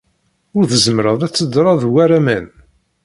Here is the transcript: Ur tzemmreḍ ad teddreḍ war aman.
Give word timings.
Ur 0.57 0.63
tzemmreḍ 0.71 1.21
ad 1.27 1.31
teddreḍ 1.33 1.81
war 1.93 2.11
aman. 2.19 2.47